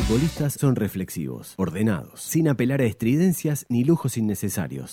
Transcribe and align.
futbolistas 0.00 0.54
son 0.54 0.76
reflexivos, 0.76 1.52
ordenados, 1.56 2.22
sin 2.22 2.48
apelar 2.48 2.80
a 2.80 2.84
estridencias 2.84 3.66
ni 3.68 3.84
lujos 3.84 4.16
innecesarios. 4.16 4.92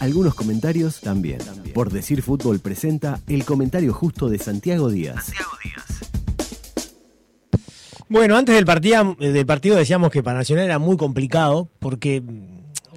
Algunos 0.00 0.34
comentarios 0.34 1.00
también. 1.00 1.38
Por 1.72 1.90
decir 1.90 2.20
fútbol 2.20 2.60
presenta 2.60 3.20
el 3.26 3.44
comentario 3.46 3.94
justo 3.94 4.28
de 4.28 4.38
Santiago 4.38 4.90
Díaz. 4.90 5.32
Bueno, 8.08 8.36
antes 8.36 8.54
del 8.54 8.66
partido, 8.66 9.16
del 9.18 9.46
partido 9.46 9.76
decíamos 9.76 10.10
que 10.10 10.22
para 10.22 10.38
Nacional 10.38 10.66
era 10.66 10.78
muy 10.78 10.98
complicado 10.98 11.70
porque 11.78 12.22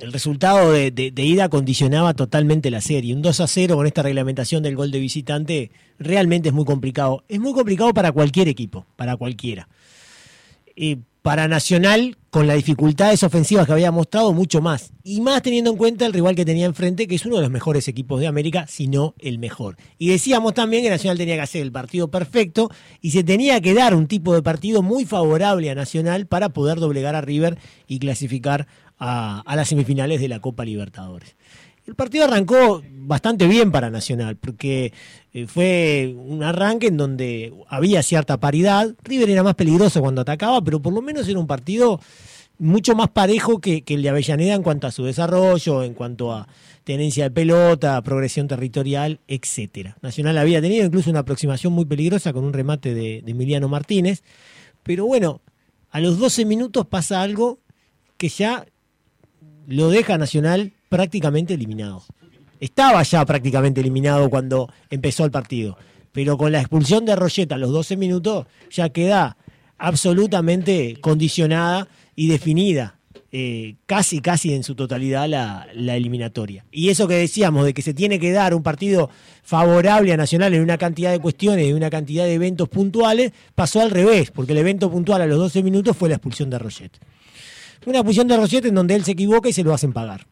el 0.02 0.12
resultado 0.12 0.74
de, 0.74 0.92
de, 0.92 1.26
ida 1.26 1.48
condicionaba 1.48 2.14
totalmente 2.14 2.70
la 2.72 2.82
serie. 2.82 3.16
Un 3.16 3.22
2 3.22 3.40
a 3.40 3.48
0 3.48 3.78
con 3.78 3.88
esta 3.88 4.04
reglamentación 4.04 4.64
del 4.64 4.76
gol 4.76 4.92
de 4.92 5.00
visitante 5.00 5.72
realmente 5.98 6.50
es 6.50 6.54
muy 6.54 6.66
complicado. 6.66 7.24
Es 7.30 7.40
muy 7.40 7.54
complicado 7.54 7.94
para 7.94 8.12
cualquier 8.12 8.50
equipo, 8.50 8.86
para 8.98 9.16
cualquiera. 9.16 9.70
Para 11.21 11.48
Nacional, 11.50 12.18
con 12.30 12.48
las 12.48 12.55
dificultades 12.55 13.24
ofensivas 13.24 13.68
que 13.68 13.74
había 13.74 13.92
mostrado, 13.92 14.33
mucho 14.33 14.61
más. 14.61 14.93
Y 15.04 15.20
más 15.20 15.42
teniendo 15.42 15.71
en 15.71 15.78
cuenta 15.78 16.06
el 16.06 16.14
rival 16.14 16.33
que 16.33 16.46
tenía 16.46 16.65
enfrente, 16.65 17.07
que 17.07 17.15
es 17.15 17.25
uno 17.25 17.36
de 17.36 17.42
los 17.42 17.51
mejores 17.51 17.87
equipos 17.87 18.21
de 18.21 18.28
América, 18.28 18.65
si 18.68 18.87
no 18.87 19.15
el 19.20 19.37
mejor. 19.37 19.75
Y 19.97 20.10
decíamos 20.10 20.54
también 20.54 20.84
que 20.84 20.89
Nacional 20.89 21.18
tenía 21.18 21.36
que 21.36 21.42
hacer 21.42 21.61
el 21.61 21.71
partido 21.71 22.10
perfecto 22.10 22.71
y 23.01 23.11
se 23.11 23.23
tenía 23.23 23.60
que 23.60 23.73
dar 23.73 23.93
un 23.93 24.07
tipo 24.07 24.34
de 24.34 24.42
partido 24.42 24.82
muy 24.82 25.06
favorable 25.06 25.70
a 25.70 25.75
Nacional 25.75 26.25
para 26.25 26.50
poder 26.50 26.79
doblegar 26.79 27.15
a 27.15 27.21
River 27.21 27.57
y 27.87 28.00
clasificar 28.00 28.68
a, 29.00 29.56
las 29.56 29.70
semifinales 29.70 30.21
de 30.21 30.28
la 30.28 30.39
Copa 30.39 30.65
Libertadores. 30.65 31.36
El 31.86 31.96
partido 31.96 32.25
arrancó 32.25 32.83
bastante 32.92 33.47
bien 33.47 33.72
para 33.72 33.89
Nacional, 33.89 34.36
porque 34.36 34.94
eh, 35.33 35.47
fue 35.47 36.16
un 36.16 36.44
arranque 36.44 36.88
en 36.88 36.97
donde 36.97 37.53
había 37.67 38.03
cierta 38.03 38.39
paridad. 38.39 38.94
River 39.03 39.31
era 39.31 39.44
más 39.44 39.56
peligroso 39.56 40.02
cuando 40.02 40.22
atacaba, 40.22 40.61
pero 40.64 40.80
por 40.81 40.94
lo 40.94 41.02
menos 41.02 41.28
era 41.28 41.39
un 41.39 41.47
partido 41.47 42.00
mucho 42.59 42.94
más 42.94 43.09
parejo 43.09 43.59
que, 43.59 43.84
el 43.88 44.03
de 44.03 44.09
Avellaneda 44.09 44.53
en 44.53 44.64
cuanto 44.64 44.86
a 44.86 44.92
su 44.92 45.06
desarrollo, 45.06 45.81
en 45.84 45.94
cuanto 45.94 46.31
a 46.34 46.48
tenencia 46.84 47.23
de 47.23 47.31
pelota, 47.31 48.02
progresión 48.04 48.48
territorial, 48.48 49.20
etcétera. 49.28 49.98
Nacional 50.02 50.38
había 50.38 50.61
tenido 50.61 50.86
incluso 50.86 51.09
una 51.09 51.20
aproximación 51.20 51.73
muy 51.73 51.86
peligrosa 51.86 52.34
con 52.34 52.44
un 52.44 52.54
remate 52.54 52.94
de, 52.94 53.22
de 53.23 53.32
Emiliano 53.32 53.70
Martínez, 53.70 54.23
pero 54.84 55.06
bueno, 55.06 55.42
a 55.89 56.00
los 56.00 56.20
12 56.20 56.45
minutos 56.45 56.86
pasa 56.86 57.22
algo 57.22 57.59
que 58.17 58.30
ya 58.30 58.66
lo 59.67 59.89
deja 59.89 60.17
Nacional 60.17 60.73
prácticamente 60.90 61.54
eliminado. 61.54 62.04
Estaba 62.59 63.02
ya 63.04 63.26
prácticamente 63.26 63.80
eliminado 63.80 64.30
cuando 64.30 64.70
empezó 64.90 65.23
el 65.23 65.32
partido, 65.32 65.78
pero 66.12 66.38
con 66.38 66.52
la 66.52 66.59
expulsión 66.59 67.06
de 67.06 67.16
Rolleta 67.16 67.56
a 67.56 67.58
los 67.58 67.72
12 67.72 67.95
minutos 67.95 68.48
ya 68.70 68.90
queda 68.90 69.38
absolutamente 69.78 70.98
condicionada 71.00 71.88
y 72.16 72.28
definida 72.28 73.00
eh, 73.32 73.76
casi, 73.86 74.22
casi 74.22 74.56
en 74.56 74.64
su 74.64 74.73
totalidad 74.73 75.30
la, 75.30 75.67
eliminatoria. 75.95 76.66
Y 76.72 76.90
eso 76.90 77.08
que 77.08 77.14
decíamos 77.14 77.64
de 77.64 77.76
que 77.76 77.84
se 77.84 77.94
tiene 77.94 78.20
que 78.20 78.32
dar 78.32 78.56
un 78.56 78.64
partido 78.64 79.12
favorable 79.44 80.12
a 80.12 80.17
Nacional 80.17 80.56
en 80.56 80.64
una 80.64 80.80
cantidad 80.80 81.12
de 81.12 81.20
cuestiones 81.20 81.67
y 81.67 81.73
una 81.73 81.92
cantidad 81.92 82.26
de 82.26 82.34
eventos 82.34 82.67
puntuales, 82.70 83.32
pasó 83.54 83.82
al 83.82 83.92
revés, 83.92 84.32
porque 84.32 84.54
el 84.54 84.58
evento 84.58 84.90
puntual 84.90 85.22
a 85.22 85.28
los 85.28 85.38
12 85.38 85.62
minutos 85.62 85.95
fue 85.95 86.10
la 86.10 86.16
expulsión 86.16 86.50
de 86.50 86.58
Roget. 86.58 86.92
Una 87.86 88.00
expulsión 88.00 88.28
de 88.28 88.38
Roget 88.38 88.66
en 88.66 88.73
donde 88.76 88.95
él 88.95 89.06
se 89.06 89.12
equivoca 89.12 89.48
y 89.48 89.54
se 89.54 89.64
lo 89.64 89.76
hacen 89.76 89.94
pagar. 89.94 90.26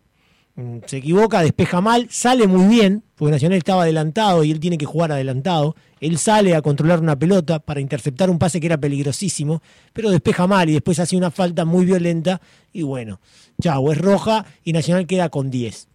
Mm, 0.57 0.79
se 0.87 0.97
equivoca, 0.97 1.41
despeja 1.43 1.81
mal, 1.81 2.07
sale 2.09 2.47
muy 2.47 2.67
bien, 2.67 3.03
porque 3.15 3.31
Nacional 3.31 3.59
estaba 3.59 3.83
adelantado 3.83 4.43
y 4.43 4.49
él 4.49 4.59
tiene 4.59 4.79
que 4.79 4.87
jugar 4.87 5.11
adelantado. 5.11 5.75
Él 6.01 6.17
sale 6.17 6.55
a 6.55 6.63
controlar 6.63 6.99
una 6.99 7.15
pelota 7.15 7.59
para 7.59 7.79
interceptar 7.79 8.31
un 8.31 8.39
pase 8.39 8.59
que 8.59 8.65
era 8.65 8.79
peligrosísimo, 8.79 9.61
pero 9.93 10.09
despeja 10.09 10.47
mal 10.47 10.67
y 10.67 10.73
después 10.73 10.97
hace 10.97 11.15
una 11.15 11.29
falta 11.29 11.63
muy 11.63 11.85
violenta. 11.85 12.41
Y 12.73 12.81
bueno, 12.81 13.19
chao, 13.61 13.91
es 13.91 13.99
roja 13.99 14.47
y 14.63 14.73
Nacional 14.73 15.05
queda 15.05 15.29
con 15.29 15.51
10. 15.51 15.89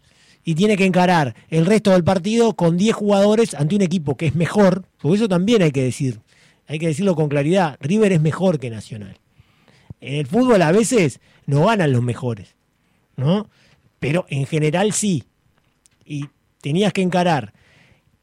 Y 0.44 0.54
tiene 0.54 0.76
que 0.76 0.84
encarar 0.84 1.34
el 1.50 1.66
resto 1.66 1.90
del 1.90 2.04
partido 2.04 2.54
con 2.54 2.76
10 2.76 2.94
jugadores 2.94 3.54
ante 3.54 3.74
un 3.74 3.82
equipo 3.82 4.16
que 4.16 4.26
es 4.26 4.36
mejor, 4.36 4.84
porque 5.00 5.16
eso 5.16 5.28
también 5.28 5.62
hay 5.62 5.72
que 5.72 5.82
decir, 5.82 6.20
hay 6.68 6.78
que 6.78 6.86
decirlo 6.86 7.16
con 7.16 7.28
claridad. 7.28 7.78
River 7.80 8.12
es 8.12 8.20
mejor 8.20 8.60
que 8.60 8.70
Nacional. 8.70 9.16
En 10.00 10.14
el 10.14 10.26
fútbol 10.28 10.62
a 10.62 10.70
veces 10.70 11.18
no 11.46 11.66
ganan 11.66 11.90
los 11.90 12.02
mejores, 12.02 12.54
¿no? 13.16 13.48
Pero 14.02 14.26
en 14.28 14.46
general 14.46 14.92
sí. 14.92 15.22
Y 16.04 16.24
tenías 16.60 16.92
que 16.92 17.02
encarar 17.02 17.54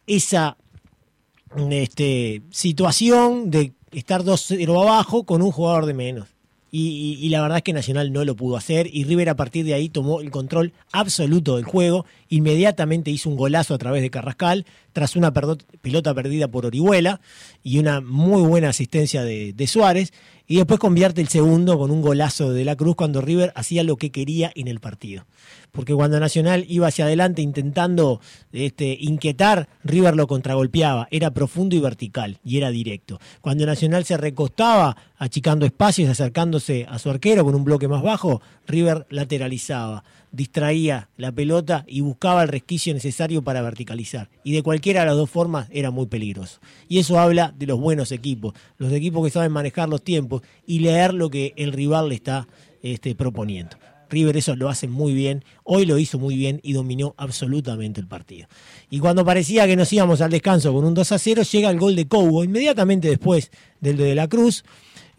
esa 0.06 0.58
este, 1.72 2.42
situación 2.52 3.50
de 3.50 3.72
estar 3.94 4.24
2-0 4.24 4.82
abajo 4.82 5.24
con 5.24 5.42
un 5.42 5.52
jugador 5.52 5.86
de 5.86 5.94
menos. 5.94 6.28
Y, 6.72 7.28
la 7.30 7.42
verdad 7.42 7.58
es 7.58 7.64
que 7.64 7.74
Nacional 7.74 8.12
no 8.12 8.24
lo 8.26 8.36
pudo 8.36 8.56
hacer 8.56 8.88
y 8.94 9.06
River 9.06 9.30
a 9.30 9.36
partir 9.36 9.66
de 9.66 9.74
ahí 9.74 9.90
tomó 9.90 10.22
el 10.22 10.30
control 10.30 10.74
absoluto 10.92 11.56
del 11.56 11.66
juego, 11.66 12.06
inmediatamente 12.28 13.10
hizo 13.10 13.28
un 13.30 13.38
golazo 13.38 13.74
a 13.74 13.80
través 13.80 14.04
de 14.04 14.12
Carrascal 14.12 14.68
tras 14.94 15.16
una 15.16 15.34
pelota 15.34 16.14
perdida 16.14 16.48
por 16.48 16.68
Orihuela 16.68 17.22
y 17.64 17.80
una 17.80 18.02
muy 18.02 18.44
buena 18.44 18.70
asistencia 18.70 19.24
de, 19.24 19.54
de 19.54 19.66
Suárez 19.66 20.14
y 20.52 20.56
después 20.56 20.80
convierte 20.80 21.22
el 21.22 21.28
segundo 21.28 21.78
con 21.78 21.92
un 21.92 22.02
golazo 22.02 22.52
de 22.52 22.66
la 22.66 22.76
Cruz 22.76 22.96
cuando 22.96 23.22
River 23.22 23.54
hacía 23.56 23.84
lo 23.84 23.98
que 23.98 24.12
quería 24.12 24.52
en 24.56 24.68
el 24.68 24.80
partido. 24.80 25.28
Porque 25.72 25.94
cuando 25.94 26.20
Nacional 26.20 26.66
iba 26.68 26.88
hacia 26.88 27.06
adelante 27.06 27.44
intentando 27.44 28.20
este, 28.52 28.98
inquietar, 29.00 29.70
River 29.84 30.16
lo 30.16 30.26
contragolpeaba, 30.26 31.08
era 31.12 31.30
profundo 31.30 31.76
y 31.76 31.80
vertical, 31.80 32.40
y 32.44 32.58
era 32.58 32.72
directo. 32.72 33.20
Cuando 33.42 33.68
Nacional 33.68 34.06
se 34.06 34.18
recostaba, 34.18 34.98
achicando 35.20 35.68
espacios, 35.68 36.10
acercándose 36.10 36.88
a 36.90 36.98
su 36.98 37.12
arquero 37.12 37.46
con 37.46 37.54
un 37.54 37.64
bloque 37.64 37.88
más 37.88 38.02
bajo, 38.02 38.42
River 38.66 39.06
lateralizaba, 39.12 40.04
distraía 40.32 41.10
la 41.18 41.32
pelota 41.32 41.86
y 41.88 42.02
buscaba 42.02 42.44
el 42.44 42.50
resquicio 42.50 42.94
necesario 42.94 43.42
para 43.42 43.62
verticalizar. 43.62 44.30
Y 44.44 44.54
de 44.54 44.64
cualquiera 44.64 45.02
de 45.02 45.08
las 45.08 45.16
dos 45.16 45.30
formas 45.30 45.68
era 45.72 45.92
muy 45.92 46.08
peligroso. 46.08 46.60
Y 46.88 47.00
eso 47.00 47.20
habla 47.20 47.54
de 47.58 47.66
los 47.66 47.80
buenos 47.80 48.12
equipos, 48.12 48.54
los 48.78 48.94
equipos 48.94 49.26
que 49.26 49.32
saben 49.32 49.52
manejar 49.52 49.90
los 49.90 50.04
tiempos 50.04 50.42
y 50.66 50.80
leer 50.80 51.14
lo 51.14 51.30
que 51.30 51.54
el 51.58 51.74
rival 51.74 52.10
le 52.10 52.16
está 52.16 52.48
este, 52.82 53.16
proponiendo. 53.16 53.78
River 54.10 54.38
eso 54.38 54.56
lo 54.56 54.70
hace 54.70 54.88
muy 54.88 55.14
bien, 55.14 55.44
hoy 55.64 55.86
lo 55.86 55.98
hizo 55.98 56.18
muy 56.18 56.36
bien 56.36 56.60
y 56.64 56.74
dominó 56.74 57.14
absolutamente 57.18 58.02
el 58.02 58.08
partido. 58.08 58.48
Y 58.90 59.00
cuando 59.00 59.24
parecía 59.24 59.68
que 59.68 59.76
nos 59.76 59.94
íbamos 59.94 60.22
al 60.22 60.32
descanso 60.32 60.74
con 60.74 60.84
un 60.84 60.94
2 60.94 61.12
a 61.12 61.20
0, 61.20 61.44
llega 61.44 61.70
el 61.70 61.80
gol 61.80 61.96
de 61.96 62.08
Coubo 62.08 62.44
inmediatamente 62.44 63.08
después 63.08 63.52
del 63.80 63.98
de 63.98 64.16
la 64.16 64.28
Cruz. 64.28 64.64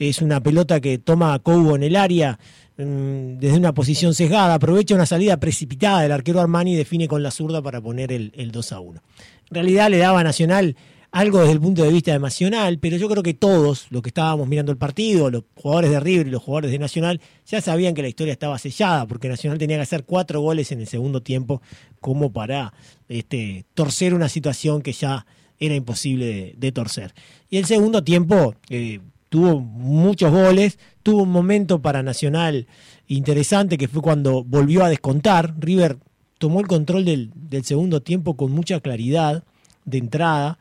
Es 0.00 0.22
una 0.22 0.42
pelota 0.42 0.80
que 0.80 0.98
toma 0.98 1.38
Coubo 1.40 1.76
en 1.76 1.82
el 1.82 1.94
área 1.94 2.38
mm, 2.78 3.36
desde 3.38 3.58
una 3.58 3.74
posición 3.74 4.14
sesgada, 4.14 4.54
aprovecha 4.54 4.94
una 4.94 5.04
salida 5.04 5.38
precipitada 5.38 6.00
del 6.00 6.12
arquero 6.12 6.40
Armani 6.40 6.72
y 6.72 6.76
define 6.76 7.06
con 7.06 7.22
la 7.22 7.30
zurda 7.30 7.60
para 7.60 7.82
poner 7.82 8.10
el, 8.10 8.32
el 8.34 8.50
2 8.50 8.72
a 8.72 8.80
1. 8.80 9.02
En 9.50 9.54
realidad 9.54 9.90
le 9.90 9.98
daba 9.98 10.20
a 10.20 10.24
Nacional 10.24 10.74
algo 11.12 11.40
desde 11.40 11.52
el 11.52 11.60
punto 11.60 11.82
de 11.82 11.90
vista 11.92 12.14
emocional, 12.14 12.78
pero 12.78 12.96
yo 12.96 13.08
creo 13.08 13.22
que 13.22 13.34
todos 13.34 13.88
los 13.90 14.00
que 14.00 14.08
estábamos 14.08 14.48
mirando 14.48 14.72
el 14.72 14.78
partido, 14.78 15.30
los 15.30 15.44
jugadores 15.54 15.90
de 15.90 16.00
River 16.00 16.28
y 16.28 16.30
los 16.30 16.42
jugadores 16.42 16.70
de 16.70 16.78
Nacional, 16.78 17.20
ya 17.46 17.60
sabían 17.60 17.94
que 17.94 18.02
la 18.02 18.08
historia 18.08 18.32
estaba 18.32 18.58
sellada, 18.58 19.06
porque 19.06 19.28
Nacional 19.28 19.58
tenía 19.58 19.76
que 19.76 19.82
hacer 19.82 20.04
cuatro 20.04 20.40
goles 20.40 20.72
en 20.72 20.80
el 20.80 20.86
segundo 20.86 21.20
tiempo 21.22 21.60
como 22.00 22.32
para 22.32 22.72
este, 23.08 23.66
torcer 23.74 24.14
una 24.14 24.30
situación 24.30 24.82
que 24.82 24.92
ya 24.92 25.26
era 25.58 25.74
imposible 25.74 26.54
de, 26.56 26.72
torcer. 26.72 27.12
Y 27.50 27.58
el 27.58 27.66
segundo 27.66 28.02
tiempo 28.02 28.54
eh, 28.70 29.00
tuvo 29.30 29.60
muchos 29.60 30.30
goles, 30.30 30.78
tuvo 31.02 31.22
un 31.22 31.32
momento 31.32 31.80
para 31.80 32.02
Nacional 32.02 32.66
interesante 33.08 33.78
que 33.78 33.88
fue 33.88 34.02
cuando 34.02 34.44
volvió 34.44 34.84
a 34.84 34.90
descontar. 34.90 35.54
River 35.58 35.96
tomó 36.36 36.60
el 36.60 36.66
control 36.66 37.06
del, 37.06 37.30
del 37.34 37.64
segundo 37.64 38.02
tiempo 38.02 38.36
con 38.36 38.52
mucha 38.52 38.80
claridad 38.80 39.42
de 39.86 39.98
entrada 39.98 40.58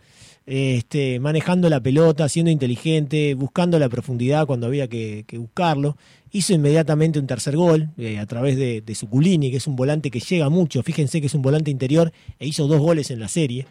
este, 0.50 1.19
manejando 1.19 1.69
la 1.69 1.79
pelota, 1.79 2.28
siendo 2.28 2.50
inteligente, 2.50 3.35
buscando 3.35 3.78
la 3.78 3.88
profundidad 3.88 4.47
cuando 4.47 4.66
había 4.66 4.88
que, 4.88 5.24
buscarlo. 5.34 5.96
Hizo 6.31 6.53
inmediatamente 6.53 7.20
un 7.20 7.28
tercer 7.28 7.55
gol 7.55 7.90
eh, 7.99 8.17
a 8.17 8.26
través 8.26 8.58
de, 8.58 8.82
de 8.82 8.96
Suculini, 8.96 9.52
que 9.52 9.58
es 9.58 9.67
un 9.67 9.76
volante 9.76 10.09
que 10.09 10.20
llega 10.20 10.49
mucho. 10.49 10.82
Fíjense 10.82 11.22
que 11.22 11.28
es 11.28 11.35
un 11.35 11.44
volante 11.44 11.70
interior 11.70 12.11
e 12.40 12.47
hizo 12.47 12.66
dos 12.67 12.79
goles 12.79 13.11
en 13.11 13.20
la 13.20 13.28
serie. 13.28 13.67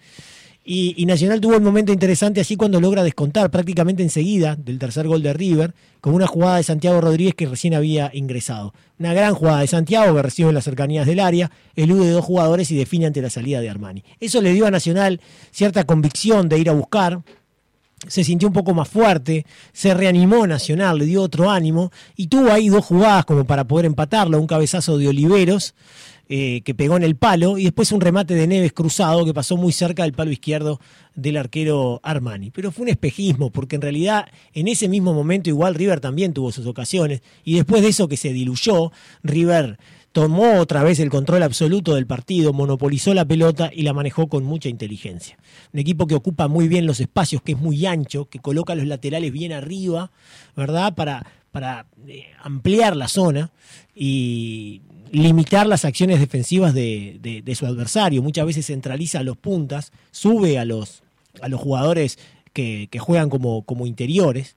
Y, 0.65 1.07
Nacional 1.07 1.41
tuvo 1.41 1.57
un 1.57 1.65
momento 1.65 1.93
interesante 1.93 2.43
así 2.43 2.55
cuando 2.55 2.79
logra 2.79 3.03
descontar 3.03 3.51
prácticamente 3.51 4.03
enseguida 4.03 4.55
del 4.55 4.79
tercer 4.79 5.09
gol 5.09 5.23
de 5.23 5.33
River, 5.33 5.75
con 6.03 6.15
una 6.15 6.27
jugada 6.27 6.59
de 6.59 6.63
Santiago 6.63 7.01
Rodríguez 7.01 7.35
que 7.35 7.47
recién 7.47 7.73
había 7.73 8.11
ingresado. 8.13 8.75
Una 8.99 9.15
gran 9.15 9.35
jugada 9.35 9.61
de 9.61 9.67
Santiago 9.67 10.15
que 10.15 10.23
recibe 10.23 10.51
en 10.51 10.55
las 10.55 10.65
cercanías 10.65 11.07
del 11.07 11.21
área, 11.21 11.51
elude 11.75 12.11
dos 12.11 12.25
jugadores 12.25 12.71
y 12.71 12.77
define 12.77 13.07
ante 13.07 13.23
la 13.23 13.31
salida 13.31 13.63
de 13.63 13.71
Armani. 13.71 14.05
Eso 14.21 14.43
le 14.43 14.53
dio 14.53 14.67
a 14.67 14.71
Nacional 14.71 15.23
cierta 15.53 15.85
convicción 15.85 16.51
de 16.51 16.59
ir 16.59 16.69
a 16.69 16.75
buscar 16.75 17.23
se 18.07 18.25
sintió 18.25 18.49
un 18.49 18.55
poco 18.55 18.75
más 18.75 18.89
fuerte, 18.89 19.45
se 19.73 19.95
reanimó 19.95 20.47
Nacional, 20.47 20.99
le 20.99 21.07
dio 21.07 21.23
otro 21.23 21.51
ánimo 21.51 21.91
y 22.17 22.29
tuvo 22.29 22.53
ahí 22.53 22.69
dos 22.69 22.85
jugadas 22.85 23.25
como 23.25 23.45
para 23.45 23.65
poder 23.65 23.87
empatarlo, 23.87 24.41
un 24.41 24.47
cabezazo 24.47 24.99
de 24.99 25.09
Oliveros 25.09 25.75
eh, 26.31 26.61
que 26.63 26.75
pegó 26.75 26.99
en 26.99 27.05
el 27.05 27.17
palo 27.17 27.57
y 27.57 27.65
después 27.65 27.91
un 27.91 28.03
remate 28.03 28.35
de 28.35 28.47
Neves 28.47 28.75
cruzado 28.75 29.25
que 29.25 29.33
pasó 29.33 29.57
muy 29.57 29.73
cerca 29.73 30.03
del 30.03 30.13
palo 30.13 30.31
izquierdo 30.31 30.79
del 31.15 31.39
arquero 31.39 32.01
Armani. 32.03 32.51
Pero 32.51 32.71
fue 32.71 32.83
un 32.83 32.91
espejismo 32.91 33.49
porque 33.51 33.77
en 33.77 33.83
realidad 33.83 34.27
en 34.53 34.69
ese 34.69 34.89
mismo 34.89 35.15
momento 35.15 35.49
igual 35.49 35.75
River 35.75 36.01
también 36.01 36.35
tuvo 36.35 36.53
sus 36.53 36.67
ocasiones 36.67 37.23
y 37.45 37.57
después 37.57 37.81
de 37.81 37.89
eso 37.89 38.09
que 38.09 38.19
se 38.19 38.35
diluyó, 38.35 38.93
River 39.23 39.79
tomó 40.19 40.59
otra 40.59 40.83
vez 40.83 40.99
el 40.99 41.11
control 41.11 41.45
absoluto 41.45 41.95
del 41.95 42.05
partido, 42.05 42.53
monopolizó 42.53 43.15
la 43.15 43.25
pelota 43.25 43.71
y 43.73 43.83
la 43.83 43.93
manejó 43.93 44.27
con 44.27 44.43
mucha 44.43 44.69
inteligencia. 44.69 45.39
Un 45.73 45.79
equipo 45.79 46.09
que 46.09 46.17
ocupa 46.17 46.49
muy 46.49 46.67
bien 46.67 46.87
los 46.87 46.99
espacios, 46.99 47.41
que 47.41 47.53
es 47.53 47.59
muy 47.59 47.87
ancho, 47.87 48.29
que 48.29 48.41
coloca 48.41 48.75
los 48.75 48.87
laterales 48.87 49.33
bien 49.33 49.53
arriba, 49.53 50.11
¿verdad? 50.57 50.97
Para, 50.97 51.25
para 51.53 51.87
eh, 52.09 52.25
ampliar 52.43 52.97
la 52.97 53.07
zona 53.07 53.53
y 53.95 54.83
limitar 55.13 55.69
las 55.69 55.85
acciones 55.85 56.19
defensivas 56.19 56.75
de, 56.75 57.55
su 57.57 57.67
adversario. 57.67 58.21
Muchas 58.21 58.45
veces 58.45 58.67
centraliza 58.67 59.21
a 59.21 59.23
los 59.23 59.37
puntas, 59.37 59.93
sube 60.11 60.59
a 60.59 60.65
los, 60.65 61.05
a 61.41 61.49
los 61.49 61.61
jugadores 61.61 62.19
que, 62.53 62.89
juegan 62.99 63.31
como, 63.31 63.63
como, 63.63 63.87
interiores. 63.87 64.57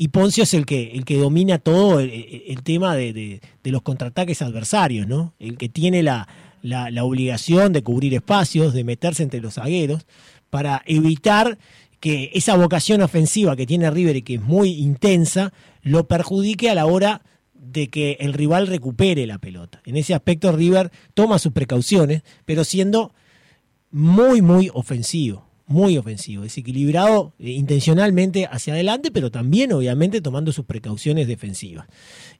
Y 0.00 0.08
Poncio 0.08 0.44
es 0.44 0.54
el 0.54 0.64
que, 0.64 0.92
el 0.92 1.04
que 1.04 1.16
domina 1.16 1.58
todo 1.58 1.98
el, 1.98 2.62
tema 2.62 2.94
de, 2.94 3.40
los 3.64 3.82
contraataques 3.82 4.42
adversarios, 4.42 5.08
¿no? 5.08 5.34
El 5.40 5.58
que 5.58 5.68
tiene 5.68 6.04
la, 6.04 6.28
la, 6.62 7.02
obligación 7.02 7.72
de 7.72 7.82
cubrir 7.82 8.14
espacios, 8.14 8.74
de 8.74 8.84
meterse 8.84 9.24
entre 9.24 9.40
los 9.40 9.54
zagueros, 9.54 10.06
para 10.50 10.82
evitar 10.86 11.58
que 11.98 12.30
esa 12.32 12.56
vocación 12.56 13.02
ofensiva 13.02 13.56
que 13.56 13.66
tiene 13.66 13.90
River 13.90 14.14
y 14.14 14.22
que 14.22 14.34
es 14.34 14.40
muy 14.40 14.70
intensa, 14.70 15.52
lo 15.82 16.06
perjudique 16.06 16.70
a 16.70 16.76
la 16.76 16.86
hora 16.86 17.22
de 17.54 17.88
que 17.88 18.18
el 18.20 18.34
rival 18.34 18.68
recupere 18.68 19.26
la 19.26 19.38
pelota. 19.38 19.82
En 19.84 19.96
ese 19.96 20.14
aspecto 20.14 20.52
River 20.52 20.92
toma 21.14 21.40
sus 21.40 21.52
precauciones, 21.52 22.22
pero 22.44 22.62
siendo 22.62 23.12
muy, 23.90 24.42
muy 24.42 24.70
ofensivo, 24.72 25.47
muy 25.68 25.96
ofensivo, 25.98 26.42
desequilibrado 26.42 27.34
eh, 27.38 27.50
intencionalmente 27.50 28.48
hacia 28.50 28.72
adelante, 28.72 29.10
pero 29.10 29.30
también 29.30 29.72
obviamente 29.72 30.20
tomando 30.20 30.50
sus 30.50 30.64
precauciones 30.64 31.28
defensivas. 31.28 31.86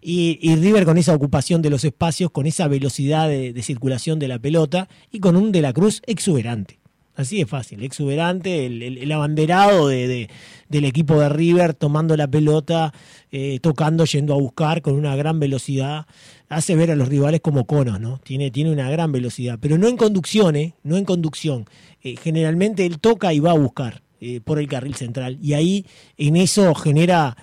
Y, 0.01 0.55
River 0.57 0.85
con 0.85 0.99
esa 0.99 1.15
ocupación 1.15 1.63
de 1.63 1.71
los 1.71 1.85
espacios, 1.85 2.31
con 2.31 2.47
esa 2.47 2.67
velocidad 2.69 3.29
de 3.29 3.63
circulación 3.63 4.19
de 4.19 4.29
la 4.29 4.39
pelota 4.39 4.89
y 5.13 5.21
con 5.21 5.37
un 5.37 5.53
de 5.53 5.63
la 5.63 5.73
Cruz 5.73 6.03
exuberante. 6.07 6.79
Así 7.19 7.41
es 7.41 7.49
fácil, 7.49 7.83
exuberante, 7.83 8.67
el, 8.67 9.11
abanderado 9.11 9.89
de, 9.89 10.31
del 10.69 10.85
equipo 10.85 11.19
de 11.19 11.29
River 11.29 11.75
tomando 11.75 12.17
la 12.17 12.29
pelota, 12.29 12.95
eh, 13.33 13.59
tocando, 13.61 14.05
yendo 14.05 14.35
a 14.35 14.37
buscar 14.37 14.83
con 14.83 14.95
una 14.95 15.17
gran 15.17 15.41
velocidad, 15.41 16.07
hace 16.49 16.77
ver 16.77 16.93
a 16.93 16.95
los 16.95 17.09
rivales 17.09 17.41
como 17.41 17.67
conos, 17.67 17.99
¿no? 17.99 18.21
Tiene, 18.23 18.53
tiene 18.53 18.71
una 18.71 18.89
gran 18.89 19.11
velocidad, 19.11 19.59
pero 19.61 19.79
no 19.79 19.89
en 19.89 19.97
conducción, 19.97 20.55
¿eh? 20.55 20.75
No 20.85 20.97
en 20.97 21.05
conducción. 21.05 21.65
Eh, 22.05 22.15
generalmente 22.23 22.87
él 22.87 23.01
toca 23.01 23.33
y 23.33 23.41
va 23.41 23.51
a 23.51 23.59
buscar 23.59 24.01
eh, 24.21 24.41
por 24.41 24.61
el 24.61 24.69
carril 24.69 24.95
central 24.95 25.39
y 25.43 25.55
ahí 25.55 25.87
en 26.19 26.37
eso 26.37 26.73
genera 26.77 27.37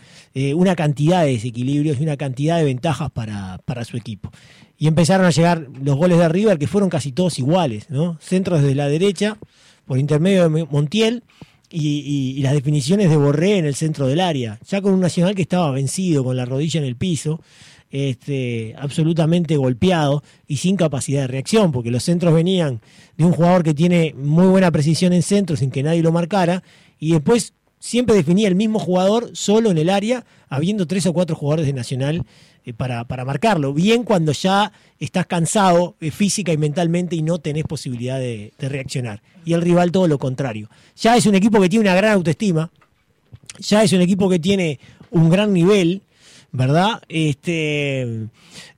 una 0.56 0.76
cantidad 0.76 1.24
de 1.24 1.32
desequilibrios 1.32 1.98
y 1.98 2.04
una 2.04 2.18
cantidad 2.18 2.58
de 2.58 2.66
ventajas 2.66 3.10
para, 3.10 3.58
para 3.66 3.86
su 3.86 3.96
equipo 3.96 4.32
y 4.78 4.88
empezaron 4.88 5.26
a 5.26 5.32
llegar 5.32 5.68
los 5.82 5.96
goles 5.96 6.18
de 6.18 6.30
River 6.30 6.58
que 6.58 6.68
fueron 6.68 6.90
casi 6.90 7.12
todos 7.12 7.40
iguales, 7.40 7.90
¿no? 7.90 8.18
Centros 8.20 8.62
desde 8.62 8.76
la 8.76 8.88
derecha, 8.88 9.38
por 9.86 9.98
intermedio 9.98 10.50
de 10.50 10.66
Montiel 10.66 11.24
y, 11.70 12.42
las 12.42 12.54
definiciones 12.54 13.10
de 13.10 13.18
Borré 13.18 13.58
en 13.58 13.66
el 13.66 13.76
centro 13.76 14.08
del 14.08 14.20
área, 14.20 14.60
ya 14.68 14.82
con 14.82 14.94
un 14.94 15.00
Nacional 15.00 15.36
que 15.36 15.42
estaba 15.42 15.72
vencido, 15.72 16.24
con 16.24 16.36
la 16.38 16.46
rodilla 16.46 16.80
en 16.80 16.86
el 16.86 16.96
piso, 16.96 17.42
este, 17.92 18.76
absolutamente 18.78 19.56
golpeado 19.58 20.24
y 20.48 20.58
sin 20.58 20.76
capacidad 20.76 21.22
de 21.22 21.28
reacción, 21.28 21.72
porque 21.72 21.92
los 21.92 22.04
centros 22.04 22.34
venían 22.34 22.82
de 23.18 23.26
un 23.26 23.32
jugador 23.32 23.64
que 23.64 23.74
tiene 23.74 24.14
muy 24.18 24.48
buena 24.48 24.72
precisión 24.72 25.14
en 25.14 25.22
centro 25.22 25.56
sin 25.56 25.72
que 25.72 25.84
nadie 25.84 26.04
lo 26.04 26.12
marcara, 26.12 26.64
y 27.00 27.14
después 27.14 27.54
siempre 27.86 28.16
definía 28.16 28.48
el 28.48 28.56
mismo 28.56 28.80
jugador 28.80 29.30
solo 29.34 29.70
en 29.70 29.78
el 29.78 29.92
área, 29.92 30.26
habiendo 30.50 30.88
tres 30.88 31.06
o 31.06 31.14
cuatro 31.14 31.36
jugadores 31.36 31.68
de 31.68 31.74
Nacional 31.74 32.26
eh, 32.66 32.74
para, 32.74 33.04
para, 33.04 33.26
marcarlo. 33.26 33.74
Bien 33.74 34.04
cuando 34.04 34.32
ya 34.32 34.72
estás 35.00 35.28
cansado 35.28 35.96
eh, 36.02 36.10
física 36.10 36.52
y 36.52 36.58
mentalmente 36.58 37.16
y 37.16 37.22
no 37.22 37.38
tenés 37.38 37.64
posibilidad 37.66 38.18
de, 38.18 38.52
reaccionar. 38.58 39.22
Y 39.46 39.54
el 39.54 39.62
rival 39.62 39.92
todo 39.92 40.08
lo 40.08 40.18
contrario. 40.18 40.68
Ya 40.98 41.16
es 41.16 41.28
un 41.28 41.36
equipo 41.36 41.62
que 41.62 41.70
tiene 41.70 41.84
una 41.88 41.96
gran 41.96 42.14
autoestima, 42.14 42.72
ya 43.60 43.84
es 43.84 43.94
un 43.94 44.02
equipo 44.02 44.30
que 44.30 44.40
tiene 44.40 44.80
un 45.12 45.30
gran 45.30 45.54
nivel, 45.54 46.02
¿verdad? 46.52 47.04
Este, 47.08 48.30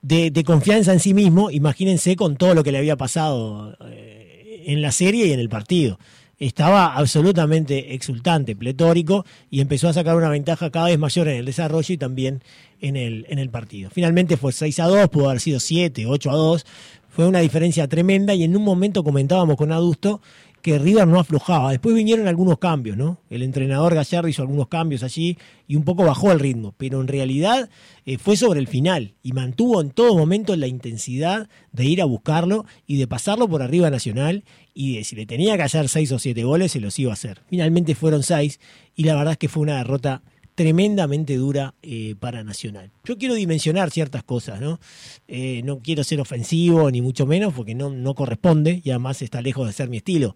de, 0.02 0.44
confianza 0.46 0.92
en 0.92 1.00
sí 1.00 1.14
mismo. 1.14 1.50
Imagínense 1.50 2.18
con 2.18 2.36
todo 2.36 2.54
lo 2.54 2.62
que 2.62 2.74
le 2.74 2.80
había 2.80 2.98
pasado 2.98 3.78
eh, 3.90 4.64
en 4.68 4.82
la 4.82 4.92
serie 4.92 5.28
y 5.28 5.32
en 5.32 5.40
el 5.40 5.48
partido 5.48 5.98
estaba 6.40 6.96
absolutamente 6.96 7.96
exultante, 7.96 8.56
pletórico, 8.56 9.26
y 9.50 9.62
empezó 9.62 9.90
a 9.90 9.94
sacar 9.94 10.16
una 10.16 10.30
ventaja 10.30 10.70
cada 10.70 10.88
vez 10.88 11.00
mayor 11.00 11.28
en 11.28 11.38
el 11.38 11.46
desarrollo 11.46 11.94
y 11.94 11.98
también 11.98 12.42
en 12.80 12.96
el, 12.96 13.26
en 13.30 13.40
el 13.40 13.50
partido. 13.50 13.90
Finalmente 13.92 14.38
fue 14.38 14.52
6 14.52 14.80
a 14.80 14.86
2, 14.86 15.10
pudo 15.10 15.30
haber 15.30 15.42
sido 15.42 15.60
7, 15.60 16.06
8 16.06 16.30
a 16.30 16.36
2, 16.36 16.66
fue 17.10 17.28
una 17.28 17.40
diferencia 17.40 17.88
tremenda 17.88 18.36
y 18.36 18.44
en 18.44 18.56
un 18.56 18.64
momento 18.64 19.04
comentábamos 19.04 19.58
con 19.58 19.72
Adusto 19.72 20.22
que 20.62 20.80
River 20.80 21.08
no 21.08 21.20
aflojaba. 21.20 21.72
Después 21.72 21.96
vinieron 21.96 22.28
algunos 22.28 22.58
cambios, 22.58 22.98
¿no? 22.98 23.20
El 23.30 23.44
entrenador 23.44 23.96
Gallardo 23.96 24.28
hizo 24.28 24.42
algunos 24.42 24.68
cambios 24.68 25.04
allí 25.04 25.38
y 25.68 25.76
un 25.76 25.84
poco 25.84 26.04
bajó 26.04 26.32
el 26.32 26.40
ritmo, 26.40 26.74
pero 26.78 27.02
en 27.02 27.08
realidad 27.08 27.70
eh, 28.06 28.18
fue 28.18 28.36
sobre 28.36 28.60
el 28.60 28.68
final 28.68 29.14
y 29.24 29.32
mantuvo 29.32 29.82
en 29.82 29.92
todo 29.92 30.18
momento 30.18 30.56
la 30.56 30.68
intensidad 30.68 31.50
de 31.72 31.86
ir 31.86 32.02
a 32.02 32.06
buscarlo 32.06 32.66
y 32.86 32.98
de 32.98 33.08
pasarlo 33.08 33.48
por 33.48 33.62
arriba 33.62 33.90
Nacional 33.90 34.44
y 34.74 34.98
de 34.98 35.04
si 35.04 35.16
le 35.16 35.26
tenía 35.26 35.58
que 35.58 35.64
hacer 35.64 35.90
seis 35.90 36.12
o 36.12 36.20
siete 36.20 36.44
goles 36.44 36.72
se 36.72 36.80
los 36.80 36.98
iba 37.00 37.12
a 37.12 37.14
hacer. 37.14 37.42
Finalmente 37.50 37.96
fueron 37.96 38.24
seis 38.24 38.60
y 38.96 39.04
la 39.04 39.16
verdad 39.16 39.34
es 39.34 39.38
que 39.38 39.50
fue 39.50 39.64
una 39.64 39.78
derrota 39.78 40.22
tremendamente 40.58 41.36
dura 41.36 41.76
eh, 41.84 42.16
para 42.20 42.44
Nacional. 42.44 42.90
Yo 43.04 43.20
quiero 43.20 43.36
dimensionar 43.36 43.92
ciertas 43.92 44.24
cosas, 44.24 44.60
¿no? 44.60 44.80
Eh, 45.28 45.62
no 45.64 45.82
quiero 45.84 46.04
ser 46.04 46.20
ofensivo 46.20 46.90
ni 46.90 47.00
mucho 47.00 47.28
menos 47.28 47.54
porque 47.54 47.76
no, 47.76 47.92
no 47.92 48.16
corresponde 48.16 48.82
y 48.84 48.90
además 48.90 49.22
está 49.22 49.40
lejos 49.44 49.68
de 49.68 49.74
ser 49.74 49.88
mi 49.88 49.98
estilo. 49.98 50.36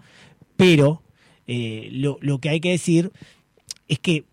Pero 0.57 1.01
eh, 1.47 1.89
lo, 1.91 2.19
lo, 2.21 2.37
que 2.37 2.49
hay 2.49 2.59
que 2.59 2.69
decir 2.69 3.11
es 3.87 3.97
que 3.97 4.25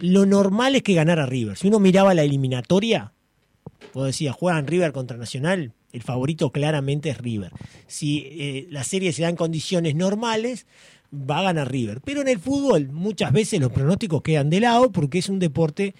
lo 0.00 0.26
normal 0.26 0.74
es 0.74 0.82
que 0.82 0.94
ganara 0.94 1.24
River. 1.24 1.56
Si 1.56 1.68
uno 1.68 1.78
miraba 1.78 2.14
la 2.14 2.24
eliminatoria, 2.24 3.12
vos 3.94 4.06
decías, 4.06 4.34
juegan 4.34 4.66
River 4.66 4.90
contra 4.90 5.18
Nacional, 5.18 5.72
el 5.92 6.02
favorito 6.02 6.50
claramente 6.50 7.10
es 7.10 7.18
River. 7.18 7.52
Si 7.86 8.66
la 8.70 8.82
serie 8.82 9.12
se 9.12 9.22
da 9.22 9.28
en 9.28 9.36
condiciones 9.36 9.94
normales, 9.94 10.66
va 11.12 11.40
a 11.40 11.42
ganar 11.42 11.70
River. 11.70 12.00
Pero 12.04 12.22
en 12.22 12.28
el 12.28 12.38
fútbol 12.38 12.90
muchas 12.90 13.32
veces 13.32 13.60
los 13.60 13.72
pronósticos 13.72 14.22
quedan 14.22 14.50
de 14.50 14.60
lado 14.60 14.92
porque 14.92 15.18
es 15.18 15.28
un 15.28 15.38
deporte 15.38 15.94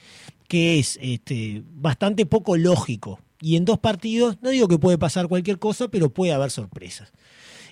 que 0.49 0.79
es 0.79 0.99
este, 1.03 1.63
bastante 1.75 2.27
poco 2.27 2.57
lógico. 2.57 3.21
Y 3.41 3.57
en 3.57 3.65
dos 3.65 3.79
partidos, 3.79 4.39
no 4.41 4.51
digo 4.51 4.69
que 4.69 4.79
puede 4.79 4.99
pasar 4.99 5.29
cualquier 5.29 5.59
cosa, 5.59 5.89
pero 5.89 6.11
puede 6.11 6.33
haber 6.33 6.51
sorpresas. 6.51 7.13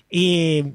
Eh, 0.09 0.73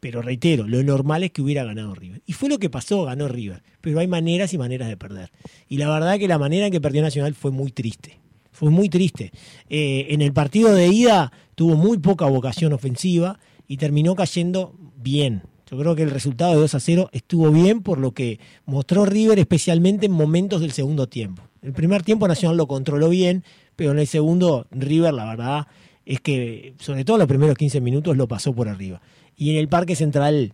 pero 0.00 0.20
reitero, 0.20 0.66
lo 0.66 0.82
normal 0.82 1.22
es 1.22 1.30
que 1.30 1.42
hubiera 1.42 1.62
ganado 1.62 1.94
River. 1.94 2.22
Y 2.26 2.32
fue 2.32 2.48
lo 2.48 2.58
que 2.58 2.68
pasó, 2.68 3.04
ganó 3.04 3.28
River. 3.28 3.62
Pero 3.80 4.00
hay 4.00 4.08
maneras 4.08 4.52
y 4.52 4.58
maneras 4.58 4.88
de 4.88 4.96
perder. 4.96 5.30
Y 5.68 5.76
la 5.76 5.88
verdad 5.88 6.18
que 6.18 6.26
la 6.26 6.38
manera 6.38 6.66
en 6.66 6.72
que 6.72 6.80
perdió 6.80 7.02
Nacional 7.02 7.34
fue 7.34 7.52
muy 7.52 7.70
triste. 7.70 8.18
Fue 8.50 8.70
muy 8.70 8.88
triste. 8.88 9.30
Eh, 9.68 10.08
en 10.10 10.20
el 10.20 10.32
partido 10.32 10.74
de 10.74 10.88
ida 10.88 11.32
tuvo 11.54 11.76
muy 11.76 11.98
poca 11.98 12.26
vocación 12.26 12.72
ofensiva 12.72 13.38
y 13.68 13.76
terminó 13.76 14.16
cayendo 14.16 14.74
bien, 14.96 15.42
yo 15.72 15.78
creo 15.78 15.96
que 15.96 16.02
el 16.02 16.10
resultado 16.10 16.52
de 16.52 16.58
2 16.58 16.74
a 16.74 16.80
0 16.80 17.08
estuvo 17.12 17.50
bien 17.50 17.80
por 17.80 17.96
lo 17.96 18.12
que 18.12 18.38
mostró 18.66 19.06
River, 19.06 19.38
especialmente 19.38 20.04
en 20.04 20.12
momentos 20.12 20.60
del 20.60 20.72
segundo 20.72 21.08
tiempo. 21.08 21.42
El 21.62 21.72
primer 21.72 22.02
tiempo 22.02 22.28
Nacional 22.28 22.58
lo 22.58 22.66
controló 22.66 23.08
bien, 23.08 23.42
pero 23.74 23.92
en 23.92 23.98
el 23.98 24.06
segundo 24.06 24.66
River, 24.70 25.14
la 25.14 25.24
verdad, 25.24 25.66
es 26.04 26.20
que 26.20 26.74
sobre 26.78 27.06
todo 27.06 27.16
los 27.16 27.26
primeros 27.26 27.56
15 27.56 27.80
minutos 27.80 28.18
lo 28.18 28.28
pasó 28.28 28.54
por 28.54 28.68
arriba. 28.68 29.00
Y 29.34 29.48
en 29.52 29.56
el 29.56 29.68
Parque 29.68 29.96
Central, 29.96 30.52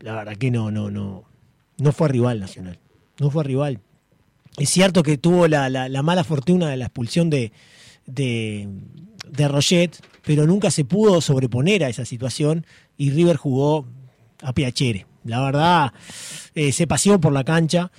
la 0.00 0.16
verdad 0.16 0.36
que 0.36 0.50
no, 0.50 0.70
no, 0.70 0.90
no, 0.90 1.24
no 1.78 1.92
fue 1.92 2.08
rival 2.08 2.38
Nacional. 2.38 2.78
No 3.18 3.30
fue 3.30 3.42
rival. 3.42 3.80
Es 4.58 4.68
cierto 4.68 5.02
que 5.02 5.16
tuvo 5.16 5.48
la, 5.48 5.88
mala 6.02 6.24
fortuna 6.24 6.68
de 6.68 6.76
la 6.76 6.84
expulsión 6.84 7.30
de, 7.30 7.52
de, 8.04 8.68
de 9.30 9.48
Roget, 9.48 9.96
pero 10.26 10.46
nunca 10.46 10.70
se 10.70 10.84
pudo 10.84 11.22
sobreponer 11.22 11.84
a 11.84 11.88
esa 11.88 12.04
situación 12.04 12.66
y 12.98 13.12
River 13.12 13.36
jugó 13.36 13.86
a 14.42 14.52
Piacere. 14.52 15.06
La 15.24 15.40
verdad, 15.40 15.92
eh, 16.54 16.72
se 16.72 16.86
paseó 16.86 17.20
por 17.20 17.32
la 17.32 17.44
cancha 17.44 17.90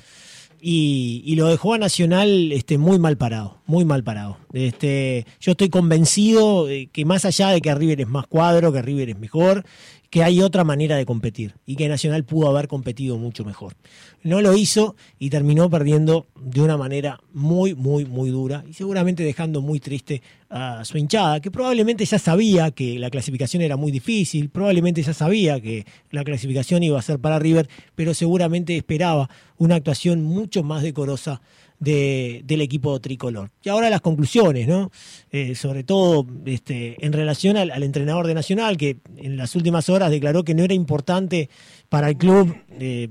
y, 0.60 1.36
lo 1.36 1.48
dejó 1.48 1.74
a 1.74 1.78
Nacional 1.78 2.52
este, 2.52 2.78
muy 2.78 3.00
mal 3.00 3.18
parado. 3.18 3.62
muy 3.68 3.86
mal 3.86 4.04
parado. 4.04 4.38
Este, 4.54 5.26
yo 5.40 5.52
estoy 5.52 5.70
convencido 5.70 6.68
que 6.92 7.06
más 7.06 7.26
allá 7.26 7.50
de 7.50 7.62
que 7.62 7.74
River 7.76 8.02
es 8.02 8.08
más 8.08 8.28
cuadro, 8.28 8.72
que 8.72 8.82
River 8.82 9.10
es 9.10 9.20
mejor, 9.20 9.66
que 10.10 10.24
hay 10.24 10.42
otra 10.42 10.64
manera 10.64 10.96
de 10.96 11.06
competir 11.06 11.56
y 11.66 11.76
que 11.76 11.90
Nacional 11.90 12.24
pudo 12.24 12.48
haber 12.48 12.68
competido 12.68 13.18
mucho 13.18 13.44
mejor. 13.44 13.76
No 14.24 14.42
lo 14.42 14.56
hizo 14.56 14.96
y 15.20 15.30
terminó 15.30 15.70
perdiendo 15.70 16.28
de 16.40 16.62
una 16.62 16.78
manera 16.78 17.20
muy, 17.34 17.76
muy, 17.76 18.06
muy 18.06 18.30
dura 18.30 18.64
y 18.70 18.74
seguramente 18.74 19.24
dejando 19.24 19.62
muy 19.62 19.80
triste 19.80 20.22
a 20.50 20.86
su 20.86 20.98
hinchada, 20.98 21.42
que 21.42 21.52
probablemente 21.52 22.06
ya 22.06 22.20
sabía 22.20 22.72
que 22.72 23.00
la 23.00 23.10
clasificación 23.10 23.62
era 23.62 23.76
muy 23.76 23.92
difícil, 23.92 24.50
probablemente 24.50 25.02
ya 25.02 25.14
sabía 25.14 25.60
que 25.60 25.86
la 26.10 26.24
clasificación 26.24 26.84
iba 26.84 26.98
a 26.98 27.02
ser 27.02 27.20
para 27.20 27.40
River, 27.40 27.68
pero 27.96 28.14
seguramente 28.14 28.78
esperaba 28.78 29.30
una 29.58 29.76
actuación 29.76 30.24
mucho 30.24 30.64
más 30.64 30.84
decorosa 30.84 31.42
del 31.80 32.62
equipo 32.62 33.00
tricolor. 33.00 33.52
Y 33.64 33.70
ahora 33.70 33.90
las 33.90 34.02
conclusiones, 34.02 34.68
¿no? 34.68 34.92
Eh, 35.32 35.54
sobre 35.56 35.84
todo 35.84 36.26
este, 36.46 37.04
en 37.06 37.14
relación 37.14 37.56
al, 37.58 37.84
entrenador 37.84 38.26
de 38.26 38.34
Nacional, 38.34 38.78
que 38.78 38.98
en 39.18 39.38
las 39.38 39.56
últimas 39.56 39.90
horas 39.90 40.10
declaró 40.10 40.44
que 40.44 40.56
no 40.56 40.64
era 40.64 40.74
importante 40.74 41.50
para 41.90 42.10
el 42.10 42.18
club 42.18 42.56
eh, 42.80 43.10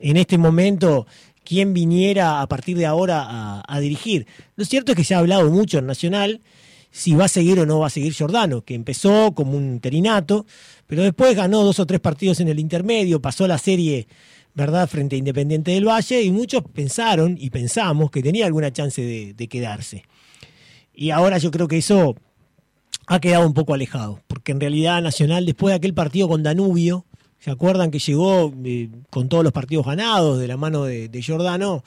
en 0.00 0.16
este 0.16 0.38
momento 0.38 1.06
quién 1.44 1.74
viniera 1.74 2.40
a 2.40 2.46
partir 2.48 2.78
de 2.78 2.86
ahora 2.86 3.62
a, 3.66 3.80
dirigir. 3.80 4.26
Lo 4.56 4.64
cierto 4.64 4.92
es 4.92 4.96
que 4.96 5.04
se 5.04 5.14
ha 5.14 5.18
hablado 5.18 5.50
mucho 5.50 5.78
en 5.78 5.86
Nacional 5.86 6.40
si 6.90 7.14
va 7.14 7.24
a 7.24 7.28
seguir 7.28 7.58
o 7.58 7.66
no 7.66 7.80
va 7.80 7.86
a 7.86 7.90
seguir 7.90 8.12
Giordano, 8.12 8.62
que 8.62 8.74
empezó 8.74 9.32
como 9.34 9.56
un 9.56 9.80
terinato, 9.80 10.44
pero 10.86 11.02
después 11.02 11.34
ganó 11.34 11.62
dos 11.64 11.78
o 11.80 11.86
tres 11.86 12.00
partidos 12.00 12.40
en 12.40 12.48
el 12.48 12.60
intermedio, 12.60 13.20
pasó 13.20 13.48
la 13.48 13.56
serie 13.56 14.06
¿verdad?, 14.54 14.88
frente 14.88 15.16
a 15.16 15.18
Independiente 15.18 15.70
del 15.70 15.88
Valle, 15.88 16.22
y 16.22 16.30
muchos 16.30 16.62
pensaron 16.72 17.36
y 17.38 17.50
pensamos 17.50 18.10
que 18.10 18.22
tenía 18.22 18.46
alguna 18.46 18.72
chance 18.72 19.02
de, 19.02 19.48
quedarse. 19.48 20.04
Y 20.94 21.10
ahora 21.10 21.38
yo 21.38 21.50
creo 21.50 21.68
que 21.68 21.78
eso 21.78 22.14
ha 23.06 23.20
quedado 23.20 23.46
un 23.46 23.54
poco 23.54 23.74
alejado, 23.74 24.20
porque 24.26 24.52
en 24.52 24.60
realidad 24.60 25.02
Nacional, 25.02 25.46
después 25.46 25.72
de 25.72 25.76
aquel 25.76 25.94
partido 25.94 26.28
con 26.28 26.42
Danubio, 26.42 27.06
¿se 27.42 27.50
acuerdan 27.50 27.90
que 27.90 27.98
llegó 27.98 28.54
eh, 28.64 28.88
con 29.10 29.28
todos 29.28 29.42
los 29.42 29.52
partidos 29.52 29.84
ganados 29.84 30.38
de 30.38 30.46
la 30.46 30.56
mano 30.56 30.84
de, 30.84 31.22
Giordano? 31.22 31.82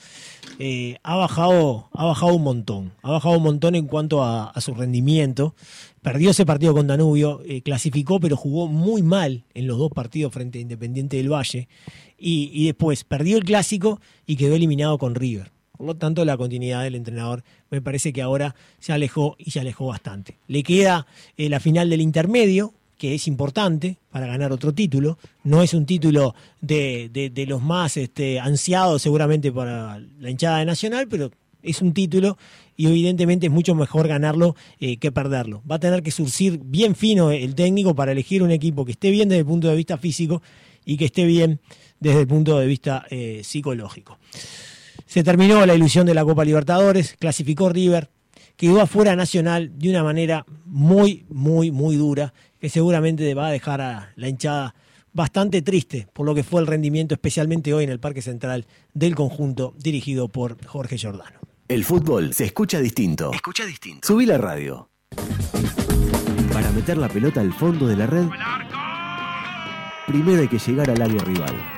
Eh, 0.59 0.97
ha, 1.01 1.15
bajado, 1.15 1.87
ha 1.93 2.05
bajado 2.05 2.33
un 2.33 2.43
montón, 2.43 2.91
ha 3.01 3.11
bajado 3.11 3.37
un 3.37 3.43
montón 3.43 3.75
en 3.75 3.87
cuanto 3.87 4.21
a, 4.21 4.53
su 4.59 4.73
rendimiento. 4.73 5.55
Perdió 6.01 6.31
ese 6.31 6.45
partido 6.45 6.73
con 6.73 6.87
Danubio, 6.87 7.41
eh, 7.45 7.61
clasificó, 7.61 8.19
pero 8.19 8.35
jugó 8.35 8.67
muy 8.67 9.01
mal 9.01 9.45
en 9.53 9.65
los 9.65 9.77
dos 9.77 9.91
partidos 9.91 10.33
frente 10.33 10.59
a 10.59 10.61
Independiente 10.61 11.15
del 11.15 11.31
Valle 11.31 11.69
y, 12.17 12.65
después 12.65 13.05
perdió 13.05 13.37
el 13.37 13.45
clásico 13.45 14.01
y 14.25 14.35
quedó 14.35 14.55
eliminado 14.55 14.97
con 14.97 15.15
River. 15.15 15.51
Por 15.77 15.87
lo 15.87 15.95
tanto, 15.95 16.25
la 16.25 16.35
continuidad 16.35 16.83
del 16.83 16.95
entrenador 16.95 17.43
me 17.69 17.81
parece 17.81 18.11
que 18.11 18.21
ahora 18.21 18.55
se 18.79 18.91
alejó 18.91 19.35
y 19.39 19.51
se 19.51 19.61
alejó 19.61 19.87
bastante. 19.87 20.37
Le 20.47 20.63
queda 20.63 21.07
la 21.37 21.59
final 21.61 21.89
del 21.89 22.01
intermedio, 22.01 22.73
que 22.97 23.15
es 23.15 23.27
importante 23.27 23.97
para 24.11 24.27
ganar 24.27 24.51
otro 24.51 24.73
título. 24.73 25.17
No 25.43 25.61
es 25.61 25.73
un 25.73 25.85
título 25.85 26.35
de, 26.61 27.45
los 27.47 27.61
más 27.61 27.97
este, 27.97 28.39
ansiados 28.39 29.01
seguramente 29.01 29.51
para 29.51 29.99
la 30.19 30.29
hinchada 30.29 30.59
de 30.59 30.65
Nacional, 30.65 31.07
pero 31.09 31.31
es 31.61 31.81
un 31.81 31.93
título 31.93 32.37
y 32.77 32.87
evidentemente 32.87 33.47
es 33.47 33.51
mucho 33.51 33.75
mejor 33.75 34.07
ganarlo 34.07 34.55
eh, 34.79 34.97
que 34.97 35.11
perderlo. 35.11 35.63
Va 35.69 35.75
a 35.75 35.79
tener 35.79 36.03
que 36.03 36.11
surcir 36.11 36.59
bien 36.63 36.95
fino 36.95 37.31
el 37.31 37.55
técnico 37.55 37.95
para 37.95 38.11
elegir 38.11 38.43
un 38.43 38.51
equipo 38.51 38.85
que 38.85 38.91
esté 38.91 39.11
bien 39.11 39.29
desde 39.29 39.39
el 39.39 39.45
punto 39.45 39.67
de 39.67 39.75
vista 39.75 39.97
físico 39.97 40.41
y 40.85 40.97
que 40.97 41.05
esté 41.05 41.25
bien 41.25 41.59
desde 41.99 42.21
el 42.21 42.27
punto 42.27 42.59
de 42.59 42.67
vista 42.67 43.05
eh, 43.09 43.41
psicológico. 43.43 44.19
Se 45.05 45.23
terminó 45.23 45.65
la 45.65 45.75
ilusión 45.75 46.05
de 46.05 46.13
la 46.13 46.25
Copa 46.25 46.45
Libertadores, 46.45 47.15
clasificó 47.17 47.69
River, 47.69 48.09
quedó 48.57 48.81
afuera 48.81 49.15
Nacional 49.15 49.71
de 49.77 49.89
una 49.89 50.03
manera 50.03 50.45
muy, 50.65 51.25
muy, 51.29 51.71
muy 51.71 51.95
dura, 51.95 52.33
que 52.59 52.69
seguramente 52.69 53.33
va 53.33 53.47
a 53.47 53.51
dejar 53.51 53.81
a 53.81 54.13
la 54.15 54.29
hinchada 54.29 54.75
bastante 55.13 55.61
triste 55.61 56.07
por 56.13 56.25
lo 56.25 56.35
que 56.35 56.43
fue 56.43 56.61
el 56.61 56.67
rendimiento, 56.67 57.15
especialmente 57.15 57.73
hoy 57.73 57.85
en 57.85 57.89
el 57.89 57.99
Parque 57.99 58.21
Central 58.21 58.67
del 58.93 59.15
conjunto 59.15 59.73
dirigido 59.77 60.27
por 60.27 60.63
Jorge 60.65 60.97
Giordano. 60.97 61.39
El 61.67 61.83
fútbol 61.83 62.33
se 62.33 62.45
escucha 62.45 62.79
distinto. 62.79 63.31
Escucha 63.33 63.65
distinto. 63.65 64.07
Subí 64.07 64.25
la 64.25 64.37
radio. 64.37 64.89
Para 66.53 66.71
meter 66.71 66.97
la 66.97 67.09
pelota 67.09 67.41
al 67.41 67.53
fondo 67.53 67.87
de 67.87 67.95
la 67.95 68.05
red, 68.05 68.27
primero 70.05 70.41
hay 70.41 70.47
que 70.47 70.59
llegar 70.59 70.89
al 70.89 71.01
área 71.01 71.23
rival. 71.23 71.74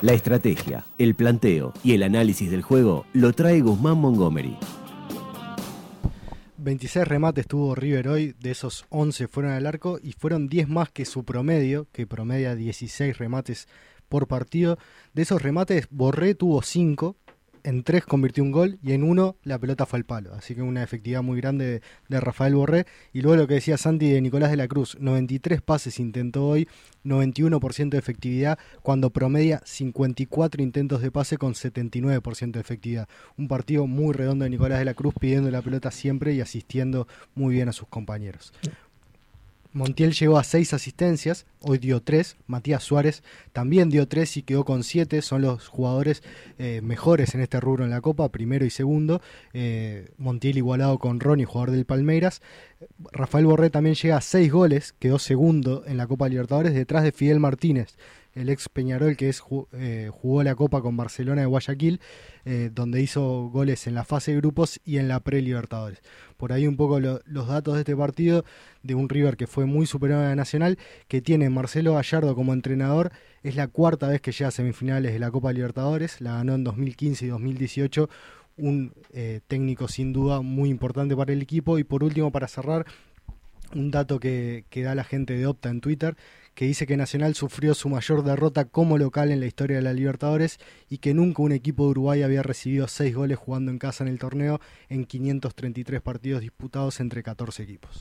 La 0.00 0.12
estrategia, 0.12 0.86
el 0.96 1.16
planteo 1.16 1.72
y 1.82 1.94
el 1.94 2.04
análisis 2.04 2.52
del 2.52 2.62
juego 2.62 3.04
lo 3.14 3.32
trae 3.32 3.60
Guzmán 3.60 3.98
Montgomery. 3.98 4.56
26 6.58 7.08
remates 7.08 7.48
tuvo 7.48 7.74
River 7.74 8.06
hoy, 8.06 8.36
de 8.38 8.52
esos 8.52 8.84
11 8.90 9.26
fueron 9.26 9.50
al 9.50 9.66
arco 9.66 9.98
y 10.00 10.12
fueron 10.12 10.48
10 10.48 10.68
más 10.68 10.90
que 10.90 11.04
su 11.04 11.24
promedio, 11.24 11.88
que 11.90 12.06
promedia 12.06 12.54
16 12.54 13.18
remates 13.18 13.66
por 14.08 14.28
partido. 14.28 14.78
De 15.14 15.22
esos 15.22 15.42
remates, 15.42 15.88
Borré 15.90 16.36
tuvo 16.36 16.62
5, 16.62 17.16
en 17.68 17.82
tres 17.82 18.06
convirtió 18.06 18.42
un 18.42 18.50
gol 18.50 18.78
y 18.82 18.92
en 18.92 19.02
uno 19.02 19.36
la 19.42 19.58
pelota 19.58 19.84
fue 19.84 19.98
al 19.98 20.06
palo. 20.06 20.32
Así 20.32 20.54
que 20.54 20.62
una 20.62 20.82
efectividad 20.82 21.22
muy 21.22 21.38
grande 21.38 21.82
de, 22.08 22.20
Rafael 22.20 22.54
Borré. 22.54 22.86
Y 23.12 23.20
luego 23.20 23.36
lo 23.36 23.46
que 23.46 23.54
decía 23.54 23.76
Santi 23.76 24.10
de 24.10 24.22
Nicolás 24.22 24.50
de 24.50 24.56
la 24.56 24.66
Cruz, 24.66 24.96
93 24.98 25.60
pases 25.60 26.00
intentó 26.00 26.46
hoy, 26.46 26.66
91% 27.04 27.90
de 27.90 27.98
efectividad, 27.98 28.58
cuando 28.82 29.10
promedia 29.10 29.60
54 29.66 30.62
intentos 30.62 31.02
de 31.02 31.10
pase 31.10 31.36
con 31.36 31.52
79% 31.52 32.52
de 32.52 32.60
efectividad. 32.60 33.06
Un 33.36 33.48
partido 33.48 33.86
muy 33.86 34.14
redondo 34.14 34.44
de 34.44 34.50
Nicolás 34.50 34.78
de 34.78 34.86
la 34.86 34.94
Cruz 34.94 35.12
pidiendo 35.20 35.50
la 35.50 35.60
pelota 35.60 35.90
siempre 35.90 36.32
y 36.32 36.40
asistiendo 36.40 37.06
muy 37.34 37.54
bien 37.54 37.68
a 37.68 37.72
sus 37.72 37.88
compañeros. 37.88 38.54
Montiel 39.72 40.12
llegó 40.12 40.38
a 40.38 40.44
seis 40.44 40.72
asistencias, 40.72 41.46
hoy 41.60 41.78
dio 41.78 42.02
tres. 42.02 42.36
Matías 42.46 42.82
Suárez 42.82 43.22
también 43.52 43.90
dio 43.90 44.08
tres 44.08 44.36
y 44.36 44.42
quedó 44.42 44.64
con 44.64 44.82
siete. 44.82 45.20
Son 45.22 45.42
los 45.42 45.68
jugadores 45.68 46.22
eh, 46.58 46.80
mejores 46.82 47.34
en 47.34 47.42
este 47.42 47.60
rubro 47.60 47.84
en 47.84 47.90
la 47.90 48.00
Copa, 48.00 48.30
primero 48.30 48.64
y 48.64 48.70
segundo. 48.70 49.20
Eh, 49.52 50.10
Montiel 50.16 50.56
igualado 50.56 50.98
con 50.98 51.20
Ronnie, 51.20 51.44
jugador 51.44 51.72
del 51.72 51.84
Palmeiras. 51.84 52.40
Rafael 53.12 53.46
Borré 53.46 53.70
también 53.70 53.94
llega 53.94 54.16
a 54.16 54.22
seis 54.22 54.50
goles, 54.50 54.94
quedó 54.98 55.18
segundo 55.18 55.84
en 55.86 55.96
la 55.96 56.06
Copa 56.06 56.28
Libertadores 56.28 56.72
detrás 56.74 57.02
de 57.02 57.12
Fidel 57.12 57.40
Martínez 57.40 57.96
el 58.38 58.48
ex 58.48 58.68
Peñarol 58.68 59.16
que 59.16 59.28
es, 59.28 59.42
eh, 59.72 60.10
jugó 60.12 60.42
la 60.42 60.54
Copa 60.54 60.80
con 60.80 60.96
Barcelona 60.96 61.42
de 61.42 61.46
Guayaquil, 61.46 62.00
eh, 62.44 62.70
donde 62.72 63.02
hizo 63.02 63.48
goles 63.50 63.86
en 63.86 63.94
la 63.94 64.04
fase 64.04 64.32
de 64.32 64.38
grupos 64.38 64.80
y 64.84 64.98
en 64.98 65.08
la 65.08 65.20
pre-Libertadores. 65.20 66.00
Por 66.36 66.52
ahí 66.52 66.66
un 66.66 66.76
poco 66.76 67.00
los 67.00 67.48
datos 67.48 67.74
de 67.74 67.80
este 67.80 67.96
partido, 67.96 68.44
de 68.82 68.94
un 68.94 69.08
River 69.08 69.36
que 69.36 69.46
fue 69.46 69.66
muy 69.66 69.86
superior 69.86 70.20
a 70.20 70.36
Nacional, 70.36 70.78
que 71.08 71.20
tiene 71.20 71.50
Marcelo 71.50 71.94
Gallardo 71.94 72.34
como 72.34 72.52
entrenador, 72.52 73.10
es 73.42 73.56
la 73.56 73.66
cuarta 73.66 74.08
vez 74.08 74.20
que 74.20 74.32
llega 74.32 74.48
a 74.48 74.52
semifinales 74.52 75.12
de 75.12 75.18
la 75.18 75.30
Copa 75.30 75.52
Libertadores, 75.52 76.20
la 76.20 76.34
ganó 76.34 76.54
en 76.54 76.64
2015 76.64 77.26
y 77.26 77.28
2018, 77.28 78.08
un 78.56 78.92
eh, 79.12 79.40
técnico 79.46 79.88
sin 79.88 80.12
duda 80.12 80.40
muy 80.40 80.70
importante 80.70 81.16
para 81.16 81.32
el 81.32 81.42
equipo. 81.42 81.78
Y 81.78 81.84
por 81.84 82.02
último, 82.04 82.30
para 82.32 82.48
cerrar, 82.48 82.86
un 83.74 83.90
dato 83.90 84.18
que, 84.18 84.64
que 84.70 84.82
da 84.82 84.94
la 84.94 85.04
gente 85.04 85.34
de 85.34 85.46
Opta 85.46 85.68
en 85.68 85.80
Twitter, 85.80 86.16
que 86.58 86.64
dice 86.64 86.88
que 86.88 86.96
Nacional 86.96 87.36
sufrió 87.36 87.72
su 87.72 87.88
mayor 87.88 88.24
derrota 88.24 88.64
como 88.64 88.98
local 88.98 89.30
en 89.30 89.38
la 89.38 89.46
historia 89.46 89.76
de 89.76 89.82
la 89.82 89.92
Libertadores 89.92 90.58
y 90.90 90.98
que 90.98 91.14
nunca 91.14 91.42
un 91.42 91.52
equipo 91.52 91.84
de 91.84 91.90
Uruguay 91.90 92.22
había 92.22 92.42
recibido 92.42 92.88
seis 92.88 93.14
goles 93.14 93.38
jugando 93.38 93.70
en 93.70 93.78
casa 93.78 94.02
en 94.02 94.10
el 94.10 94.18
torneo 94.18 94.60
en 94.88 95.04
533 95.04 96.00
partidos 96.00 96.40
disputados 96.40 96.98
entre 96.98 97.22
14 97.22 97.62
equipos. 97.62 97.96